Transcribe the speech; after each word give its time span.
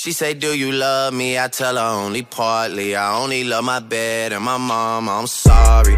She 0.00 0.12
say, 0.12 0.32
Do 0.32 0.56
you 0.56 0.70
love 0.70 1.12
me? 1.12 1.36
I 1.40 1.48
tell 1.48 1.74
her 1.74 2.04
only 2.04 2.22
partly. 2.22 2.94
I 2.94 3.20
only 3.20 3.42
love 3.42 3.64
my 3.64 3.80
bed 3.80 4.32
and 4.32 4.44
my 4.44 4.56
mom. 4.56 5.08
I'm 5.08 5.26
sorry. 5.26 5.96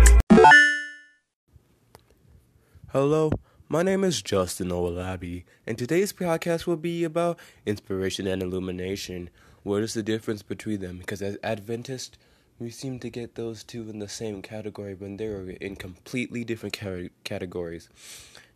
Hello, 2.89 3.31
my 3.69 3.83
name 3.83 4.03
is 4.03 4.23
Justin 4.23 4.71
Olabi, 4.71 5.45
and 5.67 5.77
today's 5.77 6.15
podcast 6.15 6.67
will 6.67 6.79
be 6.79 7.05
about 7.05 7.39
inspiration 7.67 8.27
and 8.27 8.43
illumination. 8.43 9.29
What 9.65 9.83
is 9.83 9.93
the 9.93 10.03
difference 10.03 10.43
between 10.43 10.81
them? 10.81 10.97
Because 10.97 11.21
as 11.21 11.37
Adventists, 11.43 12.17
we 12.59 12.71
seem 12.71 13.01
to 13.01 13.11
get 13.11 13.35
those 13.35 13.63
two 13.63 13.91
in 13.91 13.99
the 13.99 14.09
same 14.09 14.41
category 14.41 14.95
when 14.95 15.19
they're 15.19 15.51
in 15.51 15.77
completely 15.77 16.43
different 16.43 16.81
categories. 17.25 17.91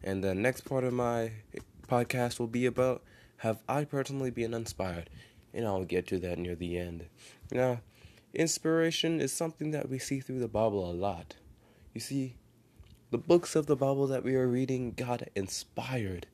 And 0.03 0.25
the 0.25 0.35
next 0.35 0.63
part 0.63 0.85
of 0.85 0.95
my 0.95 1.33
podcast 1.87 2.41
will 2.41 2.47
be 2.47 2.65
about 2.65 3.03
have 3.45 3.63
I 3.69 3.85
personally 3.85 4.31
been 4.31 4.55
inspired, 4.55 5.11
and 5.55 5.67
I'll 5.67 5.85
get 5.85 6.07
to 6.09 6.19
that 6.19 6.39
near 6.39 6.55
the 6.55 6.77
end. 6.77 7.07
Now, 7.51 7.81
inspiration 8.33 9.21
is 9.21 9.33
something 9.33 9.71
that 9.71 9.89
we 9.89 9.99
see 9.99 10.21
through 10.21 10.41
the 10.41 10.49
Bible 10.49 10.91
a 10.91 10.93
lot. 10.93 11.37
You 11.95 12.01
see, 12.01 12.35
the 13.11 13.19
books 13.19 13.55
of 13.55 13.67
the 13.67 13.77
Bible 13.77 14.07
that 14.09 14.25
we 14.25 14.35
are 14.35 14.49
reading, 14.49 14.93
God 14.93 15.31
inspired 15.35 16.27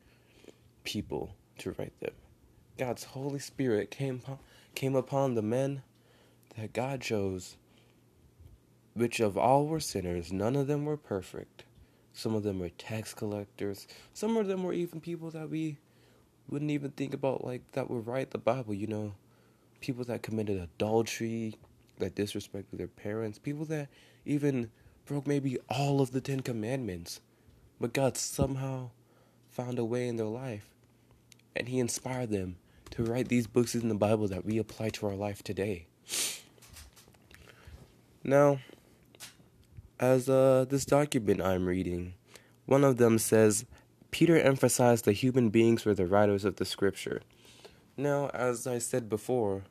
people 0.84 1.34
to 1.58 1.74
write 1.78 1.98
them. 2.00 2.14
God's 2.78 3.04
Holy 3.04 3.38
Spirit 3.38 3.90
came 3.90 4.22
came 4.74 4.96
upon 4.96 5.34
the 5.34 5.42
men 5.42 5.82
that 6.56 6.72
God 6.72 7.00
chose, 7.02 7.56
which 8.94 9.20
of 9.20 9.36
all 9.36 9.66
were 9.66 9.80
sinners, 9.80 10.32
none 10.32 10.56
of 10.56 10.66
them 10.66 10.84
were 10.84 10.96
perfect. 10.96 11.64
Some 12.12 12.34
of 12.34 12.42
them 12.42 12.58
were 12.58 12.70
tax 12.70 13.14
collectors. 13.14 13.86
Some 14.14 14.36
of 14.36 14.46
them 14.46 14.62
were 14.62 14.72
even 14.72 15.00
people 15.00 15.30
that 15.30 15.50
we 15.50 15.78
wouldn't 16.50 16.70
even 16.70 16.90
think 16.90 17.14
about, 17.14 17.44
like 17.44 17.62
that 17.72 17.90
would 17.90 18.06
write 18.06 18.30
the 18.30 18.38
Bible. 18.38 18.74
You 18.74 18.86
know, 18.86 19.14
people 19.80 20.04
that 20.04 20.22
committed 20.22 20.60
adultery, 20.60 21.56
that 21.98 22.14
disrespected 22.14 22.78
their 22.78 22.88
parents, 22.88 23.38
people 23.38 23.64
that 23.66 23.88
even 24.24 24.70
broke 25.06 25.26
maybe 25.26 25.58
all 25.68 26.00
of 26.00 26.12
the 26.12 26.20
Ten 26.20 26.40
Commandments, 26.40 27.20
but 27.80 27.92
God 27.92 28.16
somehow 28.16 28.90
found 29.48 29.78
a 29.78 29.84
way 29.84 30.08
in 30.08 30.16
their 30.16 30.26
life, 30.26 30.70
and 31.56 31.68
He 31.68 31.78
inspired 31.78 32.30
them 32.30 32.56
to 32.90 33.04
write 33.04 33.28
these 33.28 33.46
books 33.46 33.74
in 33.74 33.88
the 33.88 33.94
Bible 33.94 34.28
that 34.28 34.44
we 34.44 34.58
apply 34.58 34.90
to 34.90 35.06
our 35.06 35.14
life 35.14 35.42
today. 35.42 35.86
Now, 38.22 38.58
as 39.98 40.28
uh, 40.28 40.66
this 40.68 40.84
document 40.84 41.40
I'm 41.40 41.66
reading, 41.66 42.14
one 42.66 42.84
of 42.84 42.96
them 42.96 43.18
says 43.18 43.64
Peter 44.10 44.38
emphasized 44.38 45.04
the 45.04 45.12
human 45.12 45.50
beings 45.50 45.84
were 45.84 45.94
the 45.94 46.06
writers 46.06 46.44
of 46.44 46.56
the 46.56 46.64
scripture. 46.64 47.22
Now, 47.96 48.28
as 48.28 48.66
I 48.66 48.78
said 48.78 49.08
before, 49.08 49.62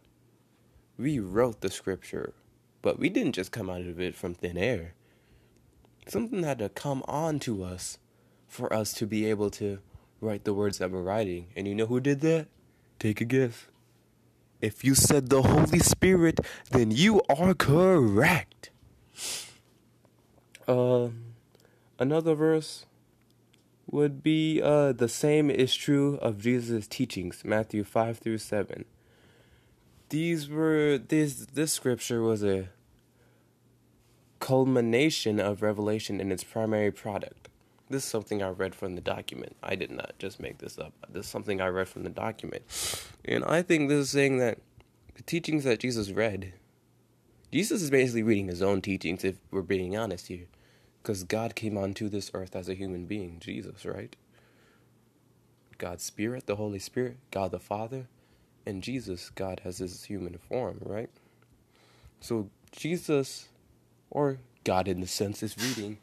we 0.97 1.19
wrote 1.19 1.61
the 1.61 1.69
scripture, 1.69 2.33
but 2.81 2.99
we 2.99 3.09
didn't 3.09 3.33
just 3.33 3.51
come 3.51 3.69
out 3.69 3.81
of 3.81 3.99
it 3.99 4.15
from 4.15 4.33
thin 4.33 4.57
air. 4.57 4.93
Something 6.07 6.43
had 6.43 6.59
to 6.59 6.69
come 6.69 7.03
on 7.07 7.39
to 7.39 7.63
us 7.63 7.97
for 8.47 8.71
us 8.73 8.93
to 8.93 9.05
be 9.05 9.25
able 9.25 9.49
to 9.51 9.79
write 10.21 10.43
the 10.43 10.53
words 10.53 10.79
that 10.79 10.91
we're 10.91 11.01
writing. 11.01 11.47
And 11.55 11.67
you 11.67 11.75
know 11.75 11.85
who 11.85 11.99
did 11.99 12.21
that? 12.21 12.47
Take 12.97 13.21
a 13.21 13.25
guess. 13.25 13.67
If 14.61 14.83
you 14.83 14.93
said 14.95 15.29
the 15.29 15.41
Holy 15.41 15.79
Spirit, 15.79 16.39
then 16.71 16.91
you 16.91 17.21
are 17.29 17.53
correct. 17.53 18.71
Um, 20.67 21.33
another 21.97 22.35
verse 22.35 22.85
would 23.91 24.21
be 24.21 24.61
uh, 24.61 24.91
the 24.93 25.09
same 25.09 25.49
is 25.49 25.75
true 25.75 26.17
of 26.21 26.39
Jesus' 26.39 26.87
teachings, 26.87 27.43
Matthew 27.43 27.83
5 27.83 28.17
through 28.19 28.37
7. 28.37 28.85
These 30.09 30.49
were 30.49 30.97
this 30.97 31.45
this 31.53 31.71
scripture 31.71 32.21
was 32.21 32.43
a 32.43 32.69
culmination 34.39 35.39
of 35.39 35.61
revelation 35.61 36.19
in 36.19 36.31
its 36.31 36.43
primary 36.43 36.91
product. 36.91 37.49
This 37.89 38.03
is 38.03 38.09
something 38.09 38.41
I 38.41 38.49
read 38.49 38.73
from 38.73 38.95
the 38.95 39.01
document. 39.01 39.55
I 39.61 39.75
did 39.75 39.91
not 39.91 40.13
just 40.17 40.39
make 40.39 40.59
this 40.59 40.77
up. 40.77 40.93
This 41.09 41.25
is 41.25 41.31
something 41.31 41.59
I 41.59 41.67
read 41.67 41.87
from 41.87 42.03
the 42.03 42.09
document. 42.09 42.63
And 43.25 43.43
I 43.43 43.61
think 43.61 43.89
this 43.89 43.99
is 43.99 44.09
saying 44.09 44.37
that 44.37 44.59
the 45.15 45.23
teachings 45.23 45.63
that 45.63 45.79
Jesus 45.79 46.11
read, 46.11 46.53
Jesus 47.51 47.81
is 47.81 47.89
basically 47.89 48.23
reading 48.23 48.47
his 48.47 48.61
own 48.61 48.81
teachings, 48.81 49.23
if 49.23 49.37
we're 49.51 49.61
being 49.61 49.97
honest 49.97 50.27
here. 50.27 50.45
Because 51.01 51.23
God 51.23 51.55
came 51.55 51.77
onto 51.77 52.09
this 52.09 52.31
earth 52.33 52.55
as 52.55 52.69
a 52.69 52.73
human 52.73 53.05
being, 53.05 53.37
Jesus, 53.39 53.85
right? 53.85 54.15
God's 55.77 56.03
Spirit, 56.03 56.45
the 56.45 56.57
Holy 56.57 56.79
Spirit, 56.79 57.17
God 57.31 57.51
the 57.51 57.59
Father, 57.59 58.07
and 58.65 58.83
Jesus, 58.83 59.29
God 59.29 59.61
has 59.63 59.77
his 59.77 60.03
human 60.03 60.37
form, 60.37 60.79
right? 60.83 61.09
So 62.19 62.49
Jesus, 62.71 63.47
or 64.11 64.37
God 64.63 64.87
in 64.87 65.01
the 65.01 65.07
sense, 65.07 65.41
is 65.41 65.57
reading 65.57 65.97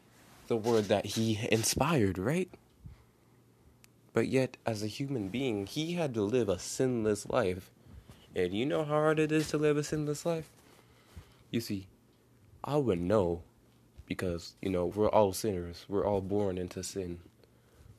the 0.47 0.57
word 0.57 0.85
that 0.85 1.05
he 1.05 1.39
inspired, 1.51 2.17
right? 2.17 2.49
But 4.13 4.27
yet, 4.27 4.57
as 4.65 4.81
a 4.81 4.87
human 4.87 5.27
being, 5.27 5.67
he 5.67 5.93
had 5.93 6.15
to 6.15 6.23
live 6.23 6.49
a 6.49 6.57
sinless 6.57 7.29
life. 7.29 7.69
And 8.35 8.53
you 8.53 8.65
know 8.65 8.83
how 8.83 8.93
hard 8.93 9.19
it 9.19 9.31
is 9.31 9.49
to 9.49 9.57
live 9.57 9.77
a 9.77 9.83
sinless 9.83 10.25
life? 10.25 10.49
You 11.51 11.61
see, 11.61 11.87
I 12.63 12.77
would 12.77 12.99
know 12.99 13.43
because, 14.07 14.53
you 14.61 14.69
know, 14.69 14.85
we're 14.85 15.09
all 15.09 15.33
sinners. 15.33 15.85
We're 15.87 16.05
all 16.05 16.21
born 16.21 16.57
into 16.57 16.83
sin. 16.83 17.19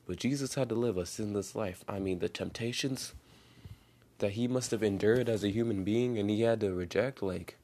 But 0.06 0.18
Jesus 0.18 0.54
had 0.54 0.68
to 0.70 0.74
live 0.74 0.96
a 0.96 1.06
sinless 1.06 1.54
life. 1.54 1.84
I 1.88 1.98
mean, 1.98 2.18
the 2.18 2.28
temptations 2.28 3.14
that 4.18 4.32
he 4.32 4.48
must 4.48 4.70
have 4.70 4.82
endured 4.82 5.28
as 5.28 5.44
a 5.44 5.50
human 5.50 5.84
being 5.84 6.18
and 6.18 6.28
he 6.30 6.40
had 6.42 6.60
to 6.60 6.72
reject, 6.72 7.22
like, 7.22 7.56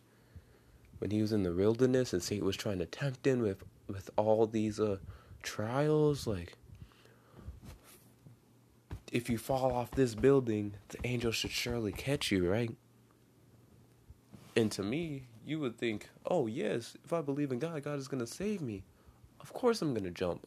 when 1.05 1.11
he 1.11 1.21
was 1.21 1.33
in 1.33 1.43
the 1.43 1.53
wilderness 1.53 2.13
and 2.13 2.23
Satan 2.23 2.47
was 2.47 2.57
trying 2.57 2.79
to 2.79 2.87
tempt 2.87 3.27
him 3.27 3.41
with 3.41 3.63
with 3.87 4.09
all 4.17 4.47
these 4.47 4.81
uh 4.81 4.97
trials 5.43 6.27
like 6.27 6.57
if 9.13 9.29
you 9.29 9.37
fall 9.37 9.73
off 9.73 9.91
this 9.91 10.15
building 10.15 10.73
the 10.89 10.99
angel 11.05 11.31
should 11.31 11.51
surely 11.51 11.93
catch 11.93 12.33
you 12.33 12.51
right 12.51 12.75
and 14.57 14.73
to 14.73 14.83
me 14.83 15.25
you 15.45 15.59
would 15.59 15.77
think 15.77 16.09
oh 16.27 16.47
yes 16.47 16.97
if 17.05 17.13
i 17.13 17.21
believe 17.21 17.53
in 17.53 17.59
god 17.59 17.83
god 17.83 17.99
is 17.99 18.09
going 18.09 18.25
to 18.25 18.27
save 18.27 18.61
me 18.61 18.83
of 19.41 19.53
course 19.53 19.83
i'm 19.83 19.93
going 19.93 20.05
to 20.05 20.11
jump 20.11 20.47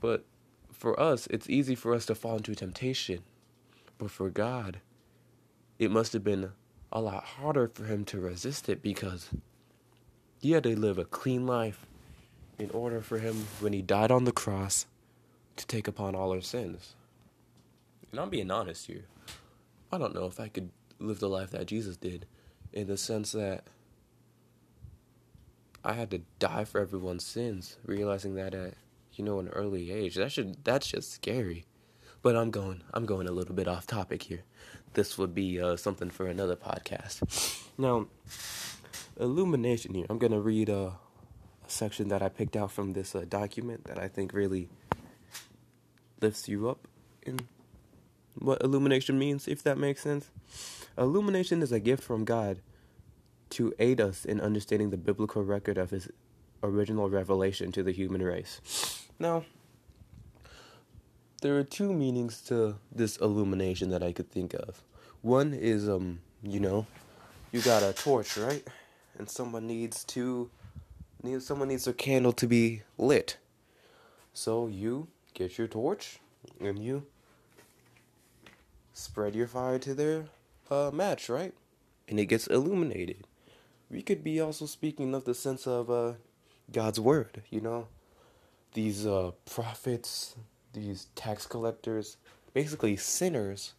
but 0.00 0.24
for 0.72 0.98
us 0.98 1.26
it's 1.28 1.48
easy 1.48 1.74
for 1.74 1.94
us 1.94 2.06
to 2.06 2.14
fall 2.14 2.36
into 2.36 2.54
temptation 2.54 3.20
but 3.98 4.10
for 4.10 4.30
god 4.30 4.80
it 5.78 5.90
must 5.90 6.12
have 6.12 6.24
been 6.24 6.50
a 6.92 7.00
lot 7.00 7.24
harder 7.24 7.68
for 7.68 7.84
him 7.84 8.04
to 8.04 8.20
resist 8.20 8.68
it 8.68 8.80
because 8.80 9.30
he 10.40 10.52
had 10.52 10.62
to 10.62 10.78
live 10.78 10.98
a 10.98 11.04
clean 11.04 11.46
life 11.46 11.86
in 12.58 12.70
order 12.70 13.00
for 13.00 13.18
him, 13.18 13.46
when 13.60 13.72
he 13.72 13.82
died 13.82 14.10
on 14.10 14.24
the 14.24 14.32
cross, 14.32 14.86
to 15.56 15.66
take 15.66 15.88
upon 15.88 16.14
all 16.14 16.32
our 16.32 16.40
sins. 16.40 16.94
And 18.10 18.20
I'm 18.20 18.30
being 18.30 18.50
honest 18.50 18.86
here. 18.86 19.04
I 19.92 19.98
don't 19.98 20.14
know 20.14 20.26
if 20.26 20.38
I 20.38 20.48
could 20.48 20.70
live 20.98 21.20
the 21.20 21.28
life 21.28 21.50
that 21.50 21.66
Jesus 21.66 21.96
did, 21.96 22.26
in 22.74 22.88
the 22.88 22.96
sense 22.96 23.32
that 23.32 23.62
I 25.84 25.94
had 25.94 26.10
to 26.10 26.22
die 26.38 26.64
for 26.64 26.80
everyone's 26.80 27.24
sins, 27.24 27.78
realizing 27.86 28.34
that 28.34 28.52
at 28.52 28.74
you 29.12 29.24
know 29.24 29.38
an 29.38 29.48
early 29.48 29.90
age. 29.92 30.16
That 30.16 30.32
should 30.32 30.62
that's 30.64 30.88
just 30.88 31.12
scary. 31.12 31.64
But 32.20 32.36
I'm 32.36 32.50
going 32.50 32.82
I'm 32.92 33.06
going 33.06 33.28
a 33.28 33.32
little 33.32 33.54
bit 33.54 33.68
off 33.68 33.86
topic 33.86 34.24
here. 34.24 34.42
This 34.94 35.16
would 35.16 35.34
be 35.34 35.60
uh, 35.60 35.76
something 35.76 36.10
for 36.10 36.26
another 36.26 36.56
podcast. 36.56 37.60
Now, 37.78 38.06
illumination 39.18 39.94
here. 39.94 40.06
I'm 40.10 40.18
gonna 40.18 40.40
read 40.40 40.68
uh, 40.68 40.90
a 41.66 41.70
section 41.70 42.08
that 42.08 42.22
I 42.22 42.28
picked 42.28 42.56
out 42.56 42.72
from 42.72 42.92
this 42.92 43.14
uh, 43.14 43.24
document 43.28 43.84
that 43.84 43.98
I 43.98 44.08
think 44.08 44.32
really 44.32 44.68
lifts 46.20 46.48
you 46.48 46.68
up 46.68 46.88
in 47.22 47.40
what 48.38 48.62
illumination 48.62 49.18
means, 49.18 49.48
if 49.48 49.62
that 49.62 49.78
makes 49.78 50.02
sense. 50.02 50.30
Illumination 50.96 51.62
is 51.62 51.72
a 51.72 51.80
gift 51.80 52.02
from 52.02 52.24
God 52.24 52.60
to 53.50 53.72
aid 53.78 54.00
us 54.00 54.24
in 54.24 54.40
understanding 54.40 54.90
the 54.90 54.96
biblical 54.96 55.44
record 55.44 55.78
of 55.78 55.90
His 55.90 56.08
original 56.62 57.08
revelation 57.08 57.72
to 57.72 57.82
the 57.82 57.92
human 57.92 58.22
race. 58.22 59.06
Now, 59.18 59.44
there 61.42 61.56
are 61.58 61.62
two 61.62 61.92
meanings 61.92 62.40
to 62.42 62.76
this 62.90 63.16
illumination 63.18 63.90
that 63.90 64.02
I 64.02 64.12
could 64.12 64.30
think 64.30 64.54
of. 64.54 64.82
One 65.20 65.52
is, 65.52 65.88
um, 65.88 66.20
you 66.42 66.58
know, 66.58 66.86
you 67.52 67.60
got 67.60 67.82
a 67.82 67.92
torch, 67.92 68.36
right? 68.36 68.66
And 69.18 69.28
someone 69.28 69.66
needs 69.66 70.04
to 70.04 70.50
needs 71.22 71.46
someone 71.46 71.68
needs 71.68 71.84
their 71.84 71.94
candle 71.94 72.32
to 72.32 72.46
be 72.46 72.82
lit. 72.98 73.36
So 74.32 74.66
you 74.66 75.08
get 75.34 75.58
your 75.58 75.68
torch 75.68 76.18
and 76.60 76.78
you 76.78 77.06
spread 78.94 79.34
your 79.34 79.48
fire 79.48 79.78
to 79.80 79.92
their 79.92 80.24
uh, 80.70 80.90
match, 80.92 81.28
right? 81.28 81.52
And 82.08 82.18
it 82.18 82.26
gets 82.26 82.46
illuminated. 82.46 83.26
We 83.90 84.00
could 84.00 84.24
be 84.24 84.40
also 84.40 84.66
speaking 84.66 85.14
of 85.14 85.24
the 85.24 85.34
sense 85.34 85.66
of 85.66 85.90
uh, 85.90 86.14
God's 86.72 86.98
word, 86.98 87.42
you 87.50 87.60
know? 87.60 87.88
These 88.72 89.06
uh, 89.06 89.32
prophets, 89.44 90.34
these 90.72 91.08
tax 91.14 91.46
collectors, 91.46 92.16
basically 92.54 92.96
sinners, 92.96 93.74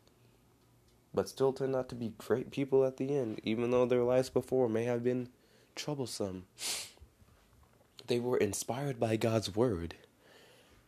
but 1.14 1.30
still 1.30 1.54
turned 1.54 1.76
out 1.76 1.90
to 1.90 1.96
be 1.96 2.14
great 2.18 2.52
people 2.52 2.84
at 2.86 2.98
the 2.98 3.16
end, 3.16 3.40
even 3.44 3.72
though 3.72 3.86
their 3.86 4.04
lives 4.04 4.30
before 4.30 4.70
may 4.70 4.84
have 4.84 5.04
been 5.04 5.30
troublesome. 5.76 6.46
They 8.08 8.20
were 8.20 8.38
inspired 8.38 9.00
by 9.00 9.16
God's 9.16 9.56
word. 9.56 9.96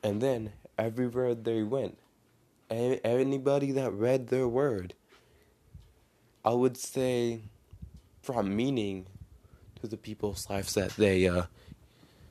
And 0.03 0.21
then, 0.21 0.53
everywhere 0.77 1.33
they 1.33 1.63
went, 1.63 1.97
anybody 2.69 3.72
that 3.72 3.92
read 3.92 4.28
their 4.28 4.48
word, 4.48 4.94
I 6.44 6.52
would 6.52 6.78
say, 6.78 7.42
from 8.22 8.56
meaning 8.56 9.08
to 9.81 9.88
the 9.88 9.98
people's 9.98 10.50
lives 10.50 10.74
that 10.74 10.92
they 10.92 11.28
uh, 11.28 11.44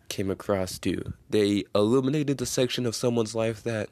came 0.09 0.31
across 0.31 0.79
to. 0.81 1.12
They 1.31 1.65
illuminated 1.75 2.38
the 2.38 2.47
section 2.47 2.87
of 2.87 2.94
someone's 2.94 3.35
life 3.35 3.62
that 3.65 3.88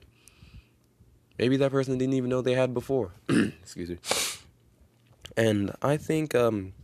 maybe 1.39 1.57
that 1.57 1.71
person 1.71 1.99
didn't 1.99 2.15
even 2.15 2.31
know 2.31 2.43
they 2.43 2.55
had 2.55 2.75
before. 2.75 3.13
Excuse 3.29 3.91
me. 3.91 3.99
And 5.37 5.75
I 5.83 5.97
think, 5.97 6.35
um, 6.35 6.75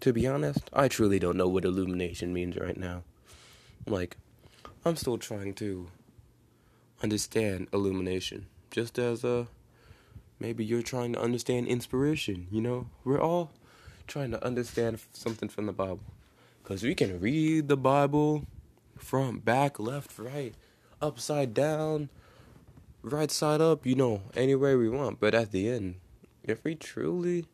to 0.00 0.12
be 0.12 0.26
honest, 0.26 0.70
I 0.72 0.88
truly 0.88 1.18
don't 1.18 1.36
know 1.36 1.48
what 1.48 1.64
illumination 1.64 2.32
means 2.32 2.56
right 2.56 2.76
now. 2.76 3.04
Like, 3.86 4.16
I'm 4.84 4.96
still 4.96 5.18
trying 5.18 5.54
to 5.54 5.88
understand 7.02 7.68
illumination, 7.72 8.46
just 8.72 8.98
as 8.98 9.24
uh, 9.24 9.44
maybe 10.40 10.64
you're 10.64 10.82
trying 10.82 11.12
to 11.12 11.20
understand 11.20 11.68
inspiration. 11.68 12.48
You 12.50 12.60
know, 12.60 12.86
we're 13.04 13.20
all 13.20 13.52
trying 14.08 14.32
to 14.32 14.44
understand 14.44 14.98
something 15.12 15.48
from 15.48 15.66
the 15.66 15.72
Bible, 15.72 16.00
because 16.62 16.82
we 16.82 16.96
can 16.96 17.20
read 17.20 17.68
the 17.68 17.76
Bible 17.76 18.46
from 18.98 19.38
back, 19.38 19.78
left, 19.78 20.18
right, 20.18 20.54
upside 21.00 21.54
down, 21.54 22.08
right 23.02 23.30
side 23.30 23.60
up, 23.60 23.86
you 23.86 23.94
know, 23.94 24.22
anywhere 24.34 24.76
we 24.78 24.88
want. 24.88 25.20
But 25.20 25.34
at 25.34 25.52
the 25.52 25.68
end, 25.68 25.96
if 26.42 26.64
we 26.64 26.74
truly 26.74 27.46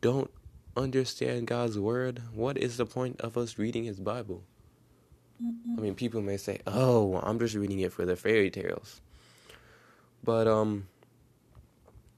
don't 0.00 0.30
understand 0.76 1.46
God's 1.46 1.78
word, 1.78 2.22
what 2.34 2.58
is 2.58 2.76
the 2.76 2.86
point 2.86 3.20
of 3.20 3.36
us 3.36 3.58
reading 3.58 3.84
His 3.84 4.00
Bible? 4.00 4.42
I 5.42 5.80
mean, 5.80 5.94
people 5.94 6.20
may 6.20 6.36
say, 6.36 6.60
"Oh, 6.66 7.18
I'm 7.22 7.38
just 7.38 7.54
reading 7.54 7.80
it 7.80 7.92
for 7.92 8.04
the 8.04 8.16
fairy 8.16 8.50
tales," 8.50 9.00
but 10.22 10.46
um, 10.46 10.88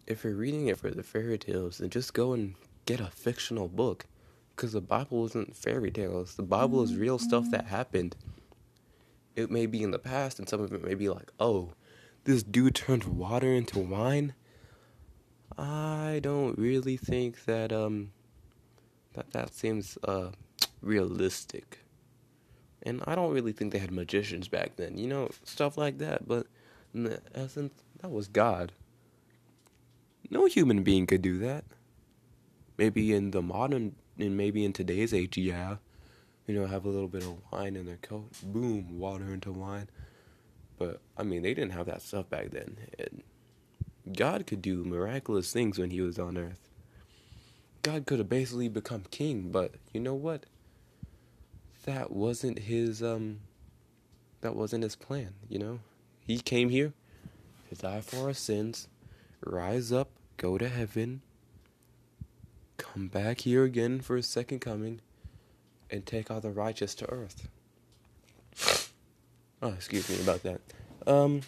if 0.07 0.25
you're 0.25 0.35
reading 0.35 0.69
it 0.69 0.79
for 0.79 0.91
the 0.91 1.03
fairy 1.03 1.39
tales, 1.39 1.79
then 1.79 1.91
just 1.91 2.15
go 2.15 2.33
and 2.33 2.55
get 2.87 3.01
a 3.01 3.07
fictional 3.07 3.69
book 3.69 4.07
because 4.55 4.73
the 4.73 4.81
Bible 4.81 5.25
isn't 5.27 5.57
fairy 5.57 5.91
tales. 5.91 6.35
The 6.35 6.43
Bible 6.43 6.83
is 6.83 6.97
real 6.97 7.19
stuff 7.19 7.51
that 7.51 7.67
happened. 7.67 8.17
It 9.35 9.51
may 9.51 9.67
be 9.67 9.83
in 9.83 9.93
the 9.93 9.99
past, 9.99 10.39
and 10.39 10.49
some 10.49 10.61
of 10.61 10.73
it 10.73 10.85
may 10.85 10.95
be 10.95 11.09
like, 11.09 11.33
oh, 11.41 11.73
this 12.25 12.43
dude 12.43 12.75
turned 12.75 13.05
water 13.05 13.53
into 13.53 13.79
wine. 13.79 14.35
I 15.59 16.21
don't 16.23 16.59
really 16.59 16.97
think 16.97 17.45
that 17.45 17.73
um 17.73 18.13
that 19.15 19.31
that 19.33 19.55
seems 19.55 19.99
uh 20.05 20.31
realistic. 20.81 21.81
And 22.85 23.03
I 23.07 23.15
don't 23.15 23.33
really 23.33 23.53
think 23.53 23.73
they 23.73 23.79
had 23.79 23.93
magicians 23.93 24.49
back 24.49 24.77
then, 24.77 24.99
you 24.99 25.07
know, 25.07 25.31
stuff 25.45 25.79
like 25.79 25.99
that. 25.99 26.27
But 26.27 26.47
in 26.95 27.05
the 27.05 27.21
essence, 27.35 27.73
that 28.01 28.11
was 28.11 28.29
God. 28.29 28.73
No 30.31 30.47
human 30.47 30.83
being 30.83 31.07
could 31.07 31.23
do 31.23 31.39
that. 31.39 31.65
Maybe 32.79 33.13
in 33.13 33.31
the 33.31 33.43
modern 33.43 33.95
and 34.19 34.37
maybe 34.37 34.65
in 34.65 34.73
today's 34.73 35.13
age, 35.13 35.37
yeah, 35.37 35.77
you 36.47 36.55
know, 36.55 36.67
have 36.67 36.85
a 36.85 36.89
little 36.89 37.09
bit 37.09 37.23
of 37.23 37.37
wine 37.51 37.77
in 37.77 37.87
their 37.87 37.97
coat, 37.97 38.31
boom, 38.43 38.99
water 38.99 39.33
into 39.33 39.53
wine. 39.53 39.89
But 40.79 41.01
I 41.17 41.23
mean, 41.23 41.43
they 41.43 41.55
didn't 41.55 41.73
have 41.73 41.87
that 41.87 42.03
stuff 42.03 42.29
back 42.29 42.51
then. 42.51 42.77
And 42.99 43.23
God 44.17 44.47
could 44.47 44.63
do 44.63 44.85
miraculous 44.85 45.53
things 45.53 45.79
when 45.79 45.91
He 45.91 46.01
was 46.01 46.19
on 46.19 46.37
earth. 46.37 46.69
God 47.83 48.07
could 48.07 48.19
have 48.19 48.29
basically 48.29 48.69
become 48.69 49.03
king, 49.11 49.51
but 49.51 49.75
you 49.93 50.01
know 50.01 50.15
what? 50.15 50.47
That 51.85 52.13
wasn't 52.13 52.61
his 52.61 53.03
um 53.03 53.41
that 54.41 54.55
wasn't 54.55 54.85
his 54.85 54.97
plan, 54.97 55.35
you 55.49 55.59
know? 55.59 55.81
He 56.27 56.39
came 56.39 56.69
here 56.69 56.93
to 57.69 57.75
die 57.75 58.01
for 58.01 58.27
our 58.27 58.35
sins, 58.35 58.89
rise 59.45 59.93
up, 59.93 60.09
go 60.37 60.59
to 60.59 60.69
heaven, 60.69 61.23
come 62.77 63.09
back 63.09 63.41
here 63.41 63.65
again 63.65 64.01
for 64.01 64.17
his 64.17 64.27
second 64.27 64.61
coming 64.61 65.01
and 65.91 66.07
take 66.07 66.31
all 66.31 66.41
the 66.41 66.51
righteous 66.51 66.95
to 66.97 67.11
earth. 67.11 67.49
Oh, 69.63 69.69
excuse 69.69 70.09
me 70.09 70.21
about 70.21 70.43
that. 70.43 70.61
Um, 71.07 71.43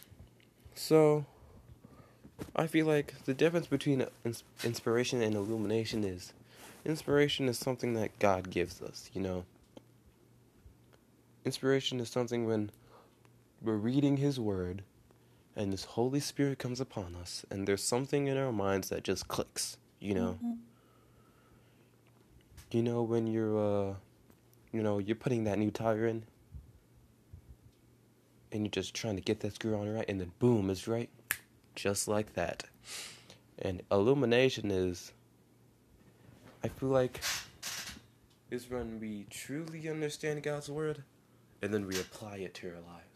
so 0.75 1.25
I 2.55 2.67
feel 2.67 2.87
like 2.87 3.25
the 3.25 3.35
difference 3.35 3.67
between 3.67 4.07
inspiration 4.63 5.23
and 5.23 5.35
illumination 5.35 6.05
is 6.05 6.33
inspiration 6.85 7.49
is 7.49 7.59
something 7.59 7.95
that 7.95 8.19
God 8.19 8.51
gives 8.51 8.83
us, 8.83 9.11
you 9.13 9.21
know. 9.21 9.45
Inspiration 11.45 12.01
is 12.01 12.09
something 12.09 12.47
when 12.47 12.71
we're 13.65 13.77
reading 13.77 14.19
His 14.19 14.39
Word 14.39 14.83
and 15.57 15.73
this 15.73 15.85
Holy 15.85 16.21
Spirit 16.21 16.59
comes 16.59 16.81
upon 16.81 17.15
us, 17.15 17.47
and 17.49 17.67
there's 17.67 17.83
something 17.83 18.27
in 18.27 18.37
our 18.37 18.51
minds 18.51 18.89
that 18.89 19.05
just 19.05 19.29
clicks, 19.29 19.77
you 20.01 20.15
know. 20.15 20.39
Mm-hmm 20.43 20.53
you 22.75 22.83
know 22.83 23.03
when 23.03 23.29
you're 23.29 23.57
uh 23.57 23.95
you 24.73 24.83
know 24.83 24.99
you're 24.99 25.15
putting 25.15 25.45
that 25.45 25.59
new 25.59 25.71
tire 25.71 26.09
in 26.09 26.25
and 28.51 28.63
you're 28.63 28.71
just 28.71 28.95
trying 28.95 29.15
to 29.15 29.23
get 29.23 29.39
that 29.41 29.55
screw 29.55 29.77
on 29.77 29.89
right 29.89 30.07
and 30.09 30.21
then 30.21 30.33
boom 30.41 30.69
it's 30.69 30.89
right 30.89 31.09
just 31.77 32.09
like 32.09 32.35
that 32.35 32.65
and 33.61 33.81
illumination 33.93 34.73
is 34.73 35.13
i 36.65 36.69
feel 36.69 36.89
like 36.89 37.21
is 38.51 38.69
when 38.69 38.99
we 38.99 39.25
truly 39.31 39.89
understand 39.89 40.43
god's 40.43 40.69
word 40.69 41.05
and 41.63 41.73
then 41.73 41.87
we 41.87 41.99
apply 41.99 42.37
it 42.37 42.53
to 42.53 42.69
our 42.69 42.75
lives. 42.75 43.14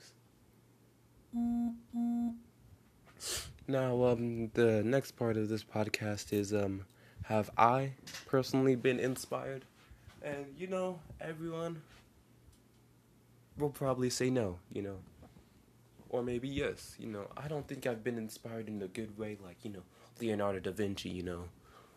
Now 3.67 4.05
um 4.05 4.51
the 4.55 4.83
next 4.85 5.13
part 5.13 5.37
of 5.37 5.49
this 5.49 5.63
podcast 5.65 6.33
is 6.33 6.55
um 6.55 6.85
have 7.29 7.51
I 7.59 7.93
personally 8.27 8.75
been 8.75 8.99
inspired? 8.99 9.67
And 10.23 10.47
you 10.57 10.67
know, 10.67 10.99
everyone 11.21 11.83
will 13.59 13.69
probably 13.69 14.09
say 14.09 14.31
no, 14.31 14.59
you 14.73 14.81
know. 14.81 14.97
Or 16.09 16.23
maybe 16.23 16.49
yes, 16.49 16.97
you 16.99 17.07
know. 17.07 17.29
I 17.37 17.49
don't 17.49 17.69
think 17.69 17.87
I've 17.87 18.03
been 18.03 18.17
inspired 18.17 18.67
in 18.69 18.81
a 18.81 18.89
good 18.89 19.19
way, 19.19 19.37
like, 19.45 19.59
you 19.63 19.71
know, 19.71 19.83
Leonardo 20.21 20.59
da 20.59 20.71
Vinci, 20.71 21.11
you 21.11 21.23
know, 21.23 21.45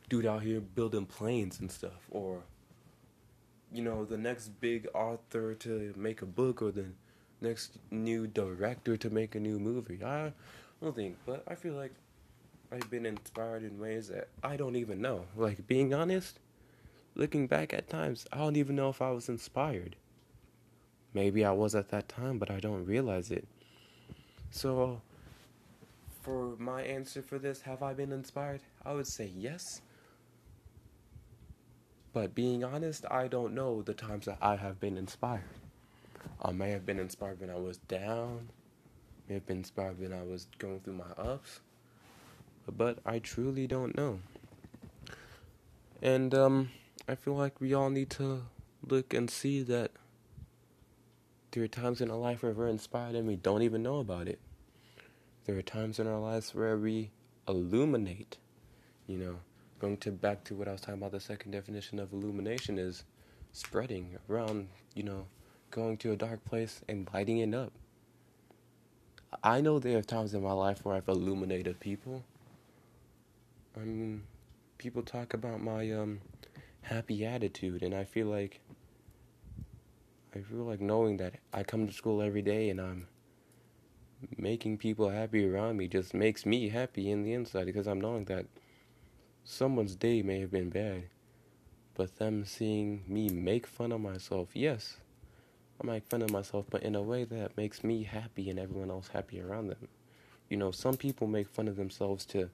dude 0.10 0.25
out 0.25 0.42
here 0.44 0.60
building 0.60 1.06
planes 1.06 1.62
and 1.62 1.72
stuff. 1.72 2.07
Or, 2.09 2.42
you 3.71 3.81
know, 3.81 4.04
the 4.04 4.18
next 4.18 4.50
big 4.59 4.90
author 4.94 5.54
to 5.54 5.94
make 5.95 6.21
a 6.21 6.26
book 6.26 6.61
or 6.61 6.71
the 6.71 6.88
next 7.42 7.78
new 7.90 8.28
director 8.28 8.95
to 8.98 9.10
make 9.10 9.36
a 9.36 9.40
new 9.40 9.60
movie. 9.60 10.04
I 10.04 10.31
don't 10.81 10.95
think, 10.95 11.18
but 11.26 11.44
I 11.48 11.56
feel 11.56 11.74
like 11.74 11.94
I've 12.71 12.90
been 12.90 13.06
inspired 13.06 13.64
in 13.64 13.80
ways 13.80 14.07
that 14.10 14.30
I 14.44 14.56
don't 14.56 14.76
even 14.76 15.02
know. 15.02 15.26
Like, 15.36 15.68
being 15.68 15.94
honest, 15.94 16.40
looking 17.16 17.48
back 17.48 17.74
at 17.74 17.90
times, 17.90 18.26
I 18.31 18.38
don't 18.38 18.56
even 18.56 18.76
know 18.76 18.90
if 18.90 19.02
I 19.02 19.12
was 19.12 19.28
inspired. 19.28 19.95
Maybe 21.14 21.44
I 21.44 21.52
was 21.52 21.76
at 21.76 21.90
that 21.90 22.07
time, 22.07 22.38
but 22.38 22.50
I 22.50 22.60
don't 22.60 22.86
realize 22.86 23.31
it. 23.31 23.45
So, 24.52 25.02
for 26.21 26.56
my 26.57 26.81
answer 26.83 27.21
for 27.21 27.38
this, 27.40 27.62
have 27.62 27.83
I 27.83 27.94
been 27.94 28.12
inspired? 28.12 28.62
I 28.86 28.94
would 28.94 29.07
say 29.07 29.30
yes. 29.36 29.81
But 32.14 32.36
being 32.36 32.64
honest, 32.64 33.06
I 33.10 33.28
don't 33.28 33.54
know 33.54 33.81
the 33.81 33.94
times 33.94 34.26
that 34.26 34.38
I 34.42 34.56
have 34.56 34.80
been 34.80 34.98
inspired. 34.98 35.44
I 36.42 36.52
may 36.52 36.71
have 36.71 36.86
been 36.86 37.00
inspired 37.00 37.40
when 37.40 37.50
I 37.50 37.56
was 37.56 37.78
down, 37.78 38.50
may 39.28 39.36
have 39.36 39.45
been 39.45 39.57
inspired 39.57 40.00
when 40.00 40.14
I 40.14 40.24
was 40.24 40.48
going 40.57 40.80
through 40.80 40.94
my 40.94 41.12
ups 41.18 41.62
but 42.68 43.00
I 43.06 43.19
truly 43.19 43.68
don't 43.68 43.95
know. 43.95 44.19
And 46.02 46.33
um, 46.33 46.71
I 47.07 47.16
feel 47.16 47.36
like 47.36 47.60
we 47.60 47.74
all 47.74 47.90
need 47.90 48.10
to 48.12 48.44
look 48.88 49.14
and 49.14 49.30
see 49.30 49.62
that 49.64 49.92
there 51.52 51.64
are 51.64 51.68
times 51.68 52.02
in 52.02 52.10
our 52.10 52.18
life 52.18 52.44
where 52.44 52.54
we're 52.54 52.68
inspired 52.68 53.16
and 53.16 53.28
we 53.28 53.36
don't 53.36 53.62
even 53.62 53.83
know 53.83 54.00
about 54.00 54.28
it. 54.28 54.40
There 55.45 55.57
are 55.57 55.62
times 55.62 56.00
in 56.00 56.07
our 56.07 56.19
lives 56.19 56.56
where 56.56 56.78
we 56.78 57.12
illuminate. 57.48 58.38
You 59.07 59.18
know, 59.18 59.36
going 59.80 59.98
to 59.98 60.12
back 60.12 60.44
to 60.45 60.56
what 60.56 60.68
I 60.68 60.71
was 60.71 60.81
talking 60.81 60.95
about, 60.95 61.12
the 61.12 61.19
second 61.19 61.52
definition 61.52 62.00
of 62.00 62.14
illumination 62.14 62.80
is 62.80 63.04
spreading 63.52 64.18
around. 64.30 64.69
You 64.95 65.04
know, 65.04 65.26
going 65.71 65.97
to 65.97 66.11
a 66.11 66.16
dark 66.16 66.44
place 66.45 66.81
and 66.87 67.09
lighting 67.13 67.40
it 67.40 67.54
up. 67.54 67.71
I 69.44 69.61
know 69.61 69.80
there 69.80 69.97
are 69.97 70.04
times 70.04 70.33
in 70.33 70.44
my 70.44 70.51
life 70.51 70.83
where 70.83 70.95
I've 70.95 71.07
illuminated 71.07 71.80
people, 71.80 72.23
I 73.75 73.80
mean, 73.80 74.23
people 74.78 75.01
talk 75.01 75.33
about 75.33 75.61
my 75.61 75.92
um 75.92 76.19
happy 76.81 77.25
attitude, 77.25 77.81
and 77.83 77.95
I 77.95 78.04
feel 78.04 78.28
like 78.28 78.59
I 80.35 80.40
feel 80.40 80.63
like 80.63 80.81
knowing 80.81 81.18
that 81.18 81.35
I 81.54 81.63
come 81.63 81.87
to 81.87 81.94
school 81.94 82.21
every 82.21 82.42
day 82.42 82.69
and 82.69 82.80
I'm 82.80 83.07
making 84.37 84.78
people 84.78 85.09
happy 85.09 85.45
around 85.45 85.78
me 85.78 85.87
just 85.87 86.13
makes 86.13 86.45
me 86.45 86.69
happy 86.69 87.09
in 87.09 87.23
the 87.23 87.33
inside 87.33 87.66
because 87.66 87.87
I'm 87.87 87.99
knowing 87.99 88.25
that 88.25 88.45
someone's 89.44 89.95
day 89.95 90.21
may 90.21 90.40
have 90.40 90.51
been 90.51 90.69
bad, 90.69 91.06
but 91.95 92.18
them 92.18 92.45
seeing 92.45 93.04
me 93.07 93.30
make 93.30 93.66
fun 93.68 93.92
of 93.92 94.01
myself, 94.01 94.49
yes, 94.54 94.97
I 95.81 95.88
make 95.88 96.06
fun 96.06 96.21
of 96.21 96.31
myself, 96.31 96.66
but 96.69 96.83
in 96.83 96.95
a 96.95 97.02
way 97.02 97.23
that 97.23 97.57
makes 97.57 97.83
me 97.83 98.04
happy 98.04 98.50
and 98.50 98.59
everyone 98.59 98.92
else 98.92 99.07
happy 99.07 99.42
around 99.42 99.68
them. 99.68 99.88
You 100.47 100.57
know, 100.57 100.69
some 100.71 100.95
people 100.95 101.28
make 101.28 101.47
fun 101.47 101.68
of 101.68 101.76
themselves 101.76 102.26
to 102.28 102.50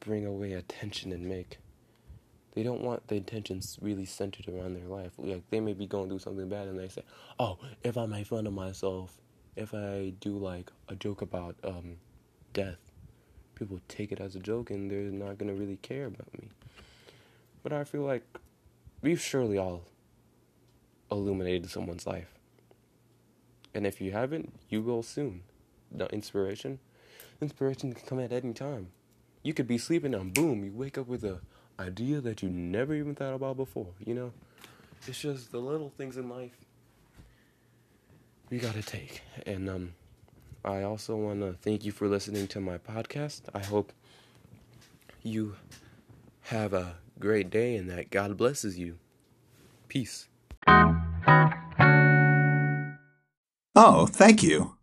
bring 0.00 0.24
away 0.24 0.52
attention 0.52 1.10
and 1.10 1.26
make. 1.26 1.58
They 2.54 2.62
don't 2.62 2.82
want 2.82 3.08
the 3.08 3.16
attentions 3.16 3.78
really 3.82 4.04
centered 4.04 4.48
around 4.48 4.74
their 4.74 4.86
life. 4.86 5.12
Like 5.18 5.42
they 5.50 5.58
may 5.58 5.72
be 5.72 5.86
going 5.86 6.08
through 6.08 6.20
something 6.20 6.48
bad, 6.48 6.68
and 6.68 6.78
they 6.78 6.88
say, 6.88 7.02
"Oh, 7.40 7.58
if 7.82 7.96
I 7.96 8.06
make 8.06 8.28
fun 8.28 8.46
of 8.46 8.52
myself, 8.52 9.18
if 9.56 9.74
I 9.74 10.12
do 10.20 10.38
like 10.38 10.70
a 10.88 10.94
joke 10.94 11.22
about 11.22 11.56
um, 11.64 11.96
death, 12.52 12.78
people 13.56 13.80
take 13.88 14.12
it 14.12 14.20
as 14.20 14.36
a 14.36 14.40
joke, 14.40 14.70
and 14.70 14.88
they're 14.88 15.10
not 15.10 15.38
gonna 15.38 15.54
really 15.54 15.78
care 15.78 16.06
about 16.06 16.32
me." 16.40 16.50
But 17.64 17.72
I 17.72 17.82
feel 17.82 18.02
like 18.02 18.22
we've 19.02 19.20
surely 19.20 19.58
all 19.58 19.86
illuminated 21.10 21.70
someone's 21.70 22.06
life. 22.06 22.33
And 23.74 23.86
if 23.86 24.00
you 24.00 24.12
haven't, 24.12 24.52
you 24.68 24.82
will 24.82 25.02
soon. 25.02 25.42
The 25.90 26.06
inspiration, 26.06 26.78
inspiration 27.40 27.92
can 27.92 28.06
come 28.06 28.20
at 28.20 28.32
any 28.32 28.52
time. 28.52 28.88
You 29.42 29.52
could 29.52 29.66
be 29.66 29.78
sleeping 29.78 30.14
and 30.14 30.32
boom, 30.32 30.64
you 30.64 30.72
wake 30.72 30.96
up 30.96 31.06
with 31.06 31.24
a 31.24 31.40
idea 31.78 32.20
that 32.20 32.42
you 32.42 32.48
never 32.48 32.94
even 32.94 33.14
thought 33.14 33.34
about 33.34 33.56
before. 33.56 33.88
You 34.04 34.14
know, 34.14 34.32
it's 35.06 35.20
just 35.20 35.52
the 35.52 35.58
little 35.58 35.92
things 35.96 36.16
in 36.16 36.28
life 36.28 36.56
we 38.50 38.58
gotta 38.58 38.82
take. 38.82 39.22
And 39.46 39.68
um, 39.68 39.94
I 40.64 40.82
also 40.82 41.16
want 41.16 41.40
to 41.40 41.54
thank 41.54 41.84
you 41.84 41.92
for 41.92 42.08
listening 42.08 42.46
to 42.48 42.60
my 42.60 42.78
podcast. 42.78 43.42
I 43.54 43.60
hope 43.60 43.92
you 45.22 45.56
have 46.42 46.72
a 46.72 46.96
great 47.18 47.50
day 47.50 47.76
and 47.76 47.90
that 47.90 48.10
God 48.10 48.36
blesses 48.36 48.78
you. 48.78 48.98
Peace. 49.88 50.28
Oh, 53.76 54.06
thank 54.06 54.42
you. 54.42 54.76